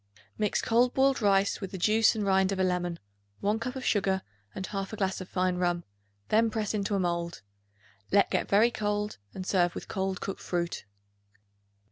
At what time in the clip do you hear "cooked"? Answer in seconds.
10.19-10.41